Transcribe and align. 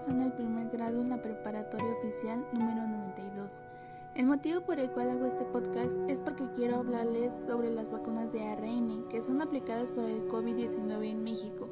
cursando 0.00 0.24
el 0.24 0.32
primer 0.32 0.70
grado 0.70 1.02
en 1.02 1.10
la 1.10 1.20
preparatoria 1.20 1.92
oficial 1.98 2.42
número 2.54 2.86
92. 2.86 3.52
El 4.14 4.26
motivo 4.28 4.62
por 4.62 4.80
el 4.80 4.90
cual 4.90 5.10
hago 5.10 5.26
este 5.26 5.44
podcast 5.44 5.94
es 6.08 6.20
porque 6.20 6.50
quiero 6.54 6.76
hablarles 6.76 7.34
sobre 7.46 7.68
las 7.70 7.90
vacunas 7.90 8.32
de 8.32 8.42
ARN 8.42 9.08
que 9.10 9.20
son 9.20 9.42
aplicadas 9.42 9.92
para 9.92 10.08
el 10.08 10.26
COVID-19 10.26 11.10
en 11.10 11.22
México. 11.22 11.68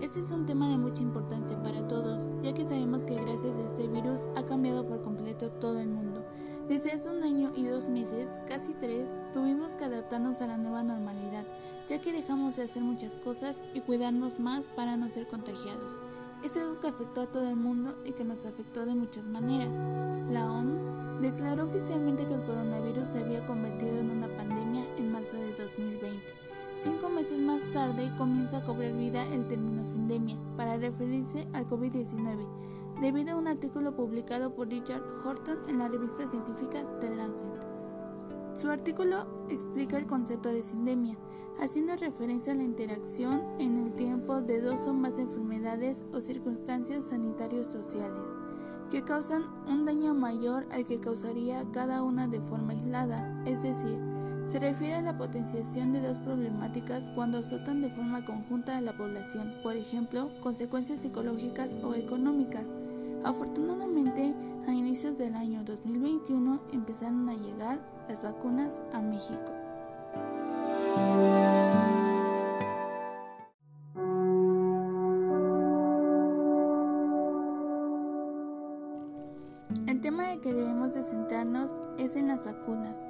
Este 0.00 0.20
es 0.20 0.30
un 0.30 0.46
tema 0.46 0.68
de 0.68 0.78
mucha 0.78 1.02
importancia 1.02 1.60
para 1.60 1.88
todos, 1.88 2.22
ya 2.40 2.54
que 2.54 2.62
sabemos 2.62 3.04
que 3.04 3.16
gracias 3.16 3.56
a 3.56 3.66
este 3.66 3.88
virus 3.88 4.28
ha 4.36 4.44
cambiado 4.44 4.86
por 4.86 5.02
completo 5.02 5.50
todo 5.50 5.80
el 5.80 5.88
mundo. 5.88 6.24
Desde 6.68 6.92
hace 6.92 7.10
un 7.10 7.24
año 7.24 7.52
y 7.56 7.66
dos 7.66 7.88
meses, 7.88 8.30
casi 8.46 8.74
tres, 8.74 9.10
tuvimos 9.32 9.72
que 9.72 9.86
adaptarnos 9.86 10.40
a 10.40 10.46
la 10.46 10.56
nueva 10.56 10.84
normalidad, 10.84 11.46
ya 11.88 12.00
que 12.00 12.12
dejamos 12.12 12.54
de 12.54 12.62
hacer 12.62 12.84
muchas 12.84 13.16
cosas 13.16 13.64
y 13.74 13.80
cuidarnos 13.80 14.38
más 14.38 14.68
para 14.68 14.96
no 14.96 15.10
ser 15.10 15.26
contagiados. 15.26 15.94
Es 16.44 16.56
algo 16.56 16.80
que 16.80 16.88
afectó 16.88 17.20
a 17.20 17.26
todo 17.26 17.48
el 17.48 17.56
mundo 17.56 17.94
y 18.04 18.12
que 18.12 18.24
nos 18.24 18.44
afectó 18.46 18.84
de 18.84 18.96
muchas 18.96 19.24
maneras. 19.24 19.70
La 20.28 20.50
OMS 20.50 20.82
declaró 21.20 21.64
oficialmente 21.66 22.26
que 22.26 22.34
el 22.34 22.42
coronavirus 22.42 23.08
se 23.08 23.18
había 23.20 23.46
convertido 23.46 23.98
en 23.98 24.10
una 24.10 24.26
pandemia 24.36 24.84
en 24.96 25.12
marzo 25.12 25.36
de 25.36 25.54
2020. 25.54 26.20
Cinco 26.78 27.10
meses 27.10 27.38
más 27.38 27.62
tarde 27.70 28.10
comienza 28.18 28.56
a 28.56 28.64
cobrar 28.64 28.92
vida 28.92 29.24
el 29.32 29.46
término 29.46 29.86
sindemia 29.86 30.36
para 30.56 30.76
referirse 30.76 31.46
al 31.52 31.68
COVID-19, 31.68 33.00
debido 33.00 33.34
a 33.34 33.36
un 33.36 33.46
artículo 33.46 33.94
publicado 33.94 34.52
por 34.56 34.68
Richard 34.68 35.04
Horton 35.24 35.58
en 35.68 35.78
la 35.78 35.86
revista 35.86 36.26
científica 36.26 36.84
The 37.00 37.14
Lancet. 37.14 37.71
Su 38.54 38.70
artículo 38.70 39.26
explica 39.48 39.96
el 39.96 40.06
concepto 40.06 40.50
de 40.50 40.62
sindemia, 40.62 41.16
haciendo 41.60 41.96
referencia 41.96 42.52
a 42.52 42.56
la 42.56 42.64
interacción 42.64 43.42
en 43.58 43.76
el 43.76 43.92
tiempo 43.92 44.40
de 44.42 44.60
dos 44.60 44.86
o 44.86 44.92
más 44.92 45.18
enfermedades 45.18 46.04
o 46.12 46.20
circunstancias 46.20 47.04
sanitarios 47.04 47.68
sociales 47.68 48.28
que 48.92 49.02
causan 49.02 49.44
un 49.66 49.86
daño 49.86 50.12
mayor 50.12 50.66
al 50.70 50.84
que 50.84 51.00
causaría 51.00 51.64
cada 51.72 52.02
una 52.02 52.28
de 52.28 52.42
forma 52.42 52.74
aislada, 52.74 53.42
es 53.46 53.62
decir, 53.62 53.98
se 54.44 54.58
refiere 54.58 54.96
a 54.96 55.00
la 55.00 55.16
potenciación 55.16 55.94
de 55.94 56.02
dos 56.02 56.18
problemáticas 56.18 57.08
cuando 57.14 57.38
azotan 57.38 57.80
de 57.80 57.88
forma 57.88 58.26
conjunta 58.26 58.76
a 58.76 58.82
la 58.82 58.94
población, 58.94 59.54
por 59.62 59.76
ejemplo, 59.76 60.28
consecuencias 60.42 61.00
psicológicas 61.00 61.74
o 61.82 61.94
económicas. 61.94 62.74
Afortunadamente, 63.24 64.34
a 64.66 64.72
inicios 64.72 65.16
del 65.16 65.36
año 65.36 65.62
2021 65.64 66.60
empezaron 66.72 67.28
a 67.28 67.34
llegar 67.34 67.80
las 68.08 68.20
vacunas 68.20 68.82
a 68.92 69.00
México. 69.00 69.52
El 79.86 80.00
tema 80.00 80.26
de 80.26 80.40
que 80.40 80.52
debemos 80.52 80.92
de 80.92 81.02
centrarnos 81.04 81.74
es 81.98 82.16
en 82.16 82.26
las 82.26 82.44
vacunas, 82.44 83.00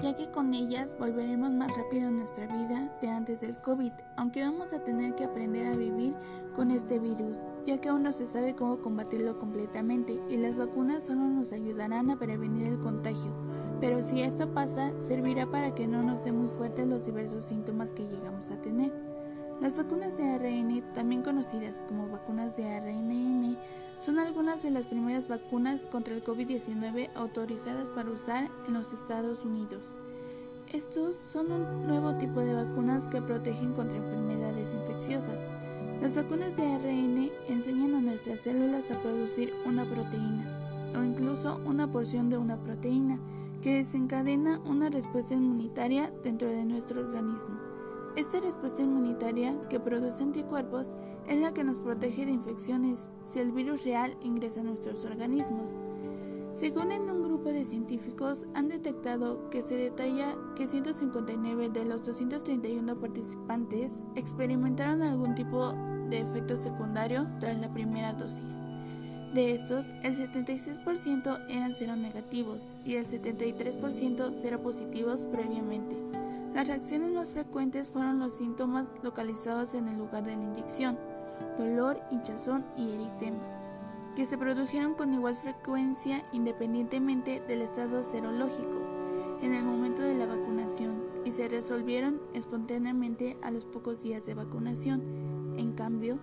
ya 0.00 0.14
que 0.14 0.30
con 0.30 0.52
ellas 0.52 0.94
volveremos 0.98 1.50
más 1.50 1.74
rápido 1.74 2.10
nuestra 2.10 2.46
vida 2.46 2.92
de 3.00 3.08
antes 3.08 3.40
del 3.40 3.56
COVID, 3.58 3.92
aunque 4.16 4.42
vamos 4.42 4.74
a 4.74 4.84
tener 4.84 5.14
que 5.14 5.24
aprender 5.24 5.66
a 5.66 5.76
vivir 5.76 6.14
con 6.56 6.70
este 6.70 6.98
virus, 6.98 7.36
ya 7.66 7.76
que 7.76 7.90
aún 7.90 8.02
no 8.02 8.12
se 8.12 8.24
sabe 8.24 8.56
cómo 8.56 8.80
combatirlo 8.80 9.38
completamente 9.38 10.22
y 10.30 10.38
las 10.38 10.56
vacunas 10.56 11.04
solo 11.04 11.20
nos 11.20 11.52
ayudarán 11.52 12.10
a 12.10 12.18
prevenir 12.18 12.66
el 12.66 12.80
contagio. 12.80 13.30
Pero 13.78 14.00
si 14.00 14.22
esto 14.22 14.48
pasa, 14.54 14.98
servirá 14.98 15.50
para 15.50 15.74
que 15.74 15.86
no 15.86 16.02
nos 16.02 16.24
dé 16.24 16.32
muy 16.32 16.48
fuerte 16.48 16.86
los 16.86 17.04
diversos 17.04 17.44
síntomas 17.44 17.92
que 17.92 18.08
llegamos 18.08 18.50
a 18.50 18.62
tener. 18.62 18.90
Las 19.60 19.76
vacunas 19.76 20.16
de 20.16 20.30
ARN, 20.30 20.82
también 20.94 21.22
conocidas 21.22 21.84
como 21.88 22.08
vacunas 22.08 22.56
de 22.56 22.66
ARNM, 22.66 23.56
son 23.98 24.18
algunas 24.18 24.62
de 24.62 24.70
las 24.70 24.86
primeras 24.86 25.28
vacunas 25.28 25.86
contra 25.86 26.14
el 26.14 26.24
COVID-19 26.24 27.10
autorizadas 27.14 27.90
para 27.90 28.10
usar 28.10 28.48
en 28.66 28.72
los 28.72 28.94
Estados 28.94 29.44
Unidos. 29.44 29.84
Estos 30.72 31.16
son 31.16 31.52
un 31.52 31.86
nuevo 31.86 32.14
tipo 32.14 32.40
de 32.40 32.54
vacunas 32.54 33.08
que 33.08 33.20
protegen 33.20 33.74
contra 33.74 33.98
enfermedades 33.98 34.72
infecciosas. 34.72 35.65
Las 36.06 36.14
vacunas 36.14 36.56
de 36.56 36.62
ARN 36.62 37.30
enseñan 37.48 37.96
a 37.96 38.00
nuestras 38.00 38.38
células 38.38 38.92
a 38.92 39.02
producir 39.02 39.52
una 39.66 39.84
proteína 39.84 40.92
o 40.96 41.02
incluso 41.02 41.60
una 41.66 41.90
porción 41.90 42.30
de 42.30 42.38
una 42.38 42.62
proteína 42.62 43.18
que 43.60 43.78
desencadena 43.78 44.60
una 44.66 44.88
respuesta 44.88 45.34
inmunitaria 45.34 46.12
dentro 46.22 46.48
de 46.48 46.64
nuestro 46.64 47.00
organismo. 47.00 47.58
Esta 48.14 48.38
respuesta 48.38 48.82
inmunitaria 48.82 49.56
que 49.68 49.80
produce 49.80 50.22
anticuerpos 50.22 50.86
es 51.26 51.40
la 51.40 51.52
que 51.52 51.64
nos 51.64 51.80
protege 51.80 52.24
de 52.24 52.30
infecciones 52.30 53.08
si 53.28 53.40
el 53.40 53.50
virus 53.50 53.82
real 53.82 54.16
ingresa 54.22 54.60
a 54.60 54.62
nuestros 54.62 55.04
organismos. 55.04 55.74
Según 56.52 56.92
en 56.92 57.10
un 57.10 57.24
grupo 57.24 57.48
de 57.48 57.64
científicos 57.64 58.46
han 58.54 58.68
detectado 58.68 59.50
que 59.50 59.60
se 59.60 59.74
detalla 59.74 60.36
que 60.54 60.68
159 60.68 61.68
de 61.70 61.84
los 61.84 62.04
231 62.04 62.94
participantes 63.00 64.04
experimentaron 64.14 65.02
algún 65.02 65.34
tipo 65.34 65.72
de 65.72 65.95
efecto 66.12 66.56
secundario 66.56 67.28
tras 67.40 67.58
la 67.58 67.72
primera 67.72 68.12
dosis. 68.12 68.54
De 69.34 69.52
estos, 69.52 69.86
el 70.02 70.16
76% 70.16 71.44
eran 71.48 71.74
cero 71.74 71.96
negativos 71.96 72.60
y 72.84 72.94
el 72.94 73.06
73% 73.06 74.32
cero 74.32 74.62
positivos 74.62 75.26
previamente. 75.26 75.96
Las 76.54 76.68
reacciones 76.68 77.10
más 77.10 77.28
frecuentes 77.28 77.90
fueron 77.90 78.18
los 78.18 78.38
síntomas 78.38 78.88
localizados 79.02 79.74
en 79.74 79.88
el 79.88 79.98
lugar 79.98 80.24
de 80.24 80.36
la 80.36 80.42
inyección, 80.42 80.98
dolor, 81.58 82.00
hinchazón 82.10 82.64
y 82.78 82.92
eritema, 82.92 83.42
que 84.14 84.24
se 84.24 84.38
produjeron 84.38 84.94
con 84.94 85.12
igual 85.12 85.36
frecuencia 85.36 86.24
independientemente 86.32 87.42
del 87.46 87.60
estado 87.60 88.02
serológicos 88.02 88.88
en 89.42 89.52
el 89.52 89.64
momento 89.64 90.00
de 90.00 90.14
la 90.14 90.24
vacunación 90.24 91.02
y 91.26 91.32
se 91.32 91.48
resolvieron 91.48 92.22
espontáneamente 92.32 93.36
a 93.42 93.50
los 93.50 93.66
pocos 93.66 94.02
días 94.02 94.24
de 94.24 94.34
vacunación. 94.34 95.35
En 95.56 95.72
cambio, 95.72 96.18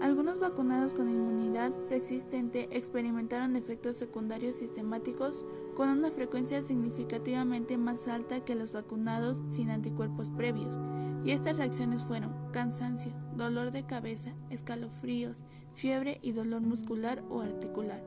algunos 0.00 0.40
vacunados 0.40 0.94
con 0.94 1.08
inmunidad 1.08 1.72
preexistente 1.86 2.68
experimentaron 2.72 3.54
efectos 3.54 3.96
secundarios 3.96 4.56
sistemáticos 4.56 5.46
con 5.76 5.88
una 5.88 6.10
frecuencia 6.10 6.62
significativamente 6.62 7.78
más 7.78 8.08
alta 8.08 8.44
que 8.44 8.56
los 8.56 8.72
vacunados 8.72 9.40
sin 9.50 9.70
anticuerpos 9.70 10.30
previos, 10.30 10.78
y 11.24 11.30
estas 11.30 11.56
reacciones 11.56 12.02
fueron 12.02 12.34
cansancio, 12.52 13.12
dolor 13.36 13.70
de 13.70 13.86
cabeza, 13.86 14.34
escalofríos, 14.50 15.44
fiebre 15.72 16.18
y 16.20 16.32
dolor 16.32 16.62
muscular 16.62 17.22
o 17.30 17.40
articular. 17.40 18.02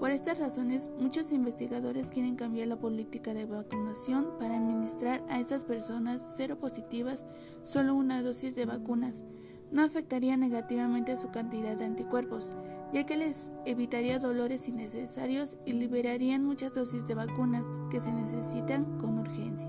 Por 0.00 0.10
estas 0.10 0.38
razones, 0.38 0.90
muchos 1.00 1.32
investigadores 1.32 2.08
quieren 2.08 2.36
cambiar 2.36 2.68
la 2.68 2.78
política 2.78 3.32
de 3.32 3.46
vacunación 3.46 4.26
para 4.38 4.58
administrar 4.58 5.24
a 5.30 5.40
estas 5.40 5.64
personas 5.64 6.34
cero 6.36 6.58
positivas 6.58 7.24
solo 7.62 7.94
una 7.94 8.22
dosis 8.22 8.54
de 8.54 8.66
vacunas, 8.66 9.22
no 9.70 9.82
afectaría 9.82 10.36
negativamente 10.36 11.16
su 11.16 11.30
cantidad 11.30 11.76
de 11.76 11.84
anticuerpos, 11.84 12.52
ya 12.92 13.04
que 13.04 13.16
les 13.16 13.50
evitaría 13.64 14.18
dolores 14.18 14.68
innecesarios 14.68 15.56
y 15.66 15.72
liberarían 15.72 16.44
muchas 16.44 16.72
dosis 16.72 17.06
de 17.06 17.14
vacunas 17.14 17.64
que 17.90 18.00
se 18.00 18.12
necesitan 18.12 18.98
con 18.98 19.18
urgencia. 19.18 19.68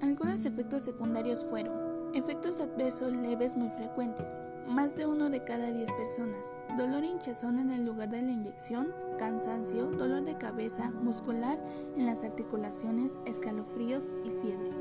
Algunos 0.00 0.44
efectos 0.44 0.82
secundarios 0.82 1.44
fueron 1.44 1.92
Efectos 2.14 2.60
adversos 2.60 3.16
leves 3.16 3.56
muy 3.56 3.70
frecuentes. 3.70 4.42
Más 4.68 4.94
de 4.96 5.06
uno 5.06 5.30
de 5.30 5.42
cada 5.44 5.72
10 5.72 5.90
personas. 5.92 6.46
Dolor 6.76 7.04
e 7.04 7.06
hinchazón 7.06 7.58
en 7.58 7.70
el 7.70 7.86
lugar 7.86 8.10
de 8.10 8.20
la 8.20 8.32
inyección, 8.32 8.92
cansancio, 9.22 9.86
dolor 9.86 10.24
de 10.24 10.36
cabeza, 10.36 10.90
muscular 10.90 11.56
en 11.96 12.06
las 12.06 12.24
articulaciones, 12.24 13.12
escalofríos 13.24 14.06
y 14.24 14.30
fiebre. 14.30 14.72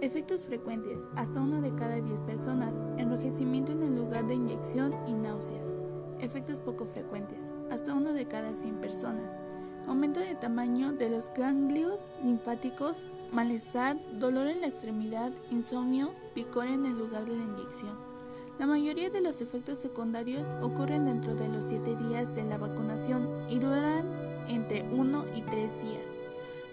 Efectos 0.00 0.44
frecuentes. 0.44 1.06
Hasta 1.14 1.42
uno 1.42 1.60
de 1.60 1.74
cada 1.74 2.00
10 2.00 2.22
personas. 2.22 2.74
Enrojecimiento 2.96 3.72
en 3.72 3.82
el 3.82 3.94
lugar 3.94 4.26
de 4.26 4.36
inyección 4.36 4.94
y 5.06 5.12
náuseas. 5.12 5.74
Efectos 6.20 6.58
poco 6.58 6.86
frecuentes. 6.86 7.52
Hasta 7.70 7.92
uno 7.92 8.14
de 8.14 8.24
cada 8.24 8.54
100 8.54 8.80
personas. 8.80 9.36
Aumento 9.86 10.20
de 10.20 10.36
tamaño 10.36 10.94
de 10.94 11.10
los 11.10 11.30
ganglios 11.34 12.06
linfáticos, 12.24 13.06
malestar, 13.30 13.98
dolor 14.18 14.46
en 14.46 14.62
la 14.62 14.68
extremidad, 14.68 15.32
insomnio, 15.50 16.14
picor 16.34 16.66
en 16.66 16.86
el 16.86 16.96
lugar 16.96 17.26
de 17.26 17.36
la 17.36 17.44
inyección. 17.44 18.11
La 18.58 18.66
mayoría 18.66 19.10
de 19.10 19.20
los 19.20 19.40
efectos 19.40 19.78
secundarios 19.78 20.46
ocurren 20.60 21.06
dentro 21.06 21.34
de 21.34 21.48
los 21.48 21.64
7 21.64 21.96
días 21.96 22.34
de 22.34 22.44
la 22.44 22.58
vacunación 22.58 23.28
y 23.48 23.58
duran 23.58 24.06
entre 24.48 24.82
1 24.92 25.24
y 25.34 25.42
3 25.42 25.82
días. 25.82 26.04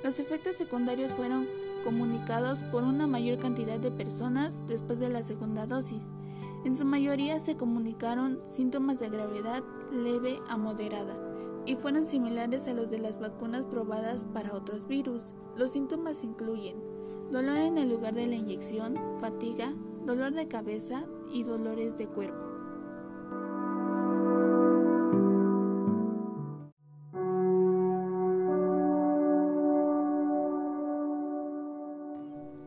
Los 0.04 0.20
efectos 0.20 0.56
secundarios 0.56 1.14
fueron 1.14 1.48
comunicados 1.84 2.64
por 2.64 2.84
una 2.84 3.08
mayor 3.08 3.40
cantidad 3.40 3.80
de 3.80 3.92
personas 3.92 4.54
después 4.68 5.00
de 5.00 5.10
la 5.10 5.24
segunda 5.24 5.66
dosis. 5.66 6.04
En 6.66 6.76
su 6.76 6.84
mayoría 6.84 7.40
se 7.40 7.56
comunicaron 7.56 8.40
síntomas 8.50 9.00
de 9.00 9.10
gravedad 9.10 9.64
leve 9.92 10.38
a 10.50 10.58
moderada 10.58 11.18
y 11.66 11.76
fueron 11.76 12.06
similares 12.06 12.68
a 12.68 12.74
los 12.74 12.90
de 12.90 13.00
las 13.00 13.20
vacunas 13.20 13.66
probadas 13.66 14.28
para 14.34 14.54
otros 14.54 14.88
virus. 14.88 15.24
Los 15.56 15.72
síntomas 15.72 16.24
incluyen 16.24 16.78
dolor 17.32 17.58
en 17.58 17.78
el 17.78 17.90
lugar 17.90 18.14
de 18.16 18.28
la 18.28 18.36
inyección, 18.36 18.96
fatiga, 19.20 19.74
dolor 20.10 20.34
de 20.34 20.48
cabeza 20.48 21.04
y 21.32 21.44
dolores 21.44 21.96
de 21.96 22.08
cuerpo. 22.08 22.48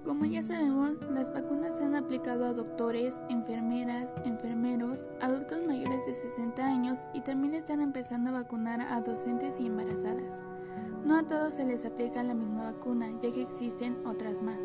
Como 0.04 0.24
ya 0.24 0.40
sabemos, 0.44 0.92
las 1.10 1.34
vacunas 1.34 1.76
se 1.76 1.82
han 1.82 1.96
aplicado 1.96 2.44
a 2.44 2.52
doctores, 2.52 3.16
enfermeras, 3.28 4.14
enfermeros, 4.24 5.08
adultos 5.20 5.66
mayores 5.66 6.06
de 6.06 6.14
60 6.14 6.64
años 6.64 6.98
y 7.12 7.22
también 7.22 7.54
están 7.54 7.80
empezando 7.80 8.30
a 8.30 8.34
vacunar 8.34 8.82
a 8.82 9.00
docentes 9.00 9.58
y 9.58 9.66
embarazadas. 9.66 10.38
No 11.04 11.18
a 11.18 11.26
todos 11.26 11.54
se 11.54 11.64
les 11.64 11.84
aplica 11.84 12.22
la 12.22 12.34
misma 12.34 12.70
vacuna, 12.70 13.10
ya 13.20 13.32
que 13.32 13.42
existen 13.42 13.98
otras 14.06 14.42
más, 14.42 14.60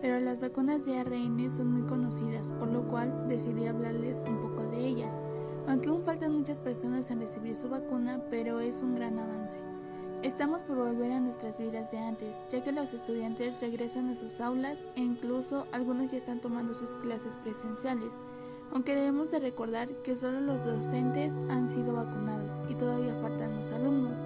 pero 0.00 0.20
las 0.20 0.40
vacunas 0.40 0.84
de 0.84 0.98
ARN 0.98 1.50
son 1.50 1.72
muy 1.72 1.82
conocidas, 1.82 2.52
por 2.58 2.68
lo 2.68 2.86
cual 2.86 3.26
decidí 3.28 3.66
hablarles 3.66 4.22
un 4.26 4.40
poco 4.40 4.62
de 4.64 4.86
ellas, 4.86 5.16
aunque 5.66 5.88
aún 5.88 6.02
faltan 6.02 6.36
muchas 6.36 6.58
personas 6.58 7.10
en 7.10 7.20
recibir 7.20 7.56
su 7.56 7.68
vacuna, 7.68 8.22
pero 8.30 8.60
es 8.60 8.82
un 8.82 8.94
gran 8.94 9.18
avance. 9.18 9.60
Estamos 10.22 10.62
por 10.62 10.76
volver 10.76 11.12
a 11.12 11.20
nuestras 11.20 11.58
vidas 11.58 11.90
de 11.90 11.98
antes, 11.98 12.36
ya 12.50 12.62
que 12.64 12.72
los 12.72 12.94
estudiantes 12.94 13.60
regresan 13.60 14.08
a 14.08 14.16
sus 14.16 14.40
aulas 14.40 14.78
e 14.96 15.00
incluso 15.00 15.66
algunos 15.72 16.10
ya 16.10 16.18
están 16.18 16.40
tomando 16.40 16.74
sus 16.74 16.96
clases 16.96 17.34
presenciales, 17.42 18.14
aunque 18.72 18.96
debemos 18.96 19.30
de 19.30 19.38
recordar 19.38 19.88
que 20.02 20.16
solo 20.16 20.40
los 20.40 20.64
docentes 20.64 21.34
han 21.48 21.70
sido 21.70 21.92
vacunados 21.92 22.52
y 22.68 22.74
todavía 22.74 23.14
faltan 23.20 23.56
los 23.56 23.70
alumnos. 23.72 24.18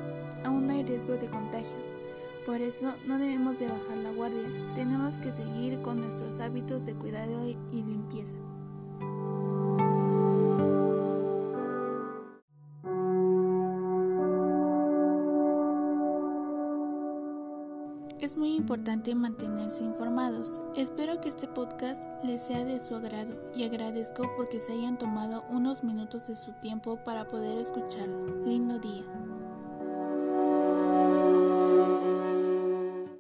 Aún 0.44 0.70
hay 0.70 0.82
riesgo 0.84 1.14
de 1.14 1.28
contagios. 1.28 2.00
Por 2.50 2.62
eso 2.62 2.93
no 3.06 3.17
debemos 3.17 3.61
de 3.61 3.69
bajar 3.69 3.97
la 3.99 4.11
guardia, 4.11 4.43
tenemos 4.75 5.20
que 5.20 5.31
seguir 5.31 5.81
con 5.82 6.00
nuestros 6.00 6.41
hábitos 6.41 6.85
de 6.85 6.94
cuidado 6.94 7.47
y 7.47 7.55
limpieza. 7.70 8.37
Es 18.19 18.37
muy 18.37 18.56
importante 18.56 19.14
mantenerse 19.14 19.85
informados. 19.85 20.61
Espero 20.75 21.20
que 21.20 21.29
este 21.29 21.47
podcast 21.47 22.02
les 22.25 22.43
sea 22.43 22.64
de 22.64 22.81
su 22.81 22.97
agrado 22.97 23.32
y 23.55 23.62
agradezco 23.62 24.25
porque 24.37 24.58
se 24.58 24.73
hayan 24.73 24.99
tomado 24.99 25.44
unos 25.50 25.85
minutos 25.85 26.26
de 26.26 26.35
su 26.35 26.50
tiempo 26.55 26.99
para 27.05 27.29
poder 27.29 27.58
escucharlo. 27.58 28.44
Lindo 28.44 28.81
día. 28.81 29.05